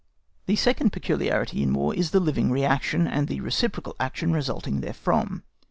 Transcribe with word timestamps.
The 0.47 0.55
second 0.55 0.91
peculiarity 0.91 1.61
in 1.61 1.75
War 1.75 1.93
is 1.93 2.09
the 2.09 2.19
living 2.19 2.49
reaction, 2.49 3.05
and 3.05 3.27
the 3.27 3.39
reciprocal 3.39 3.95
action 3.99 4.33
resulting 4.33 4.81
therefrom. 4.81 5.43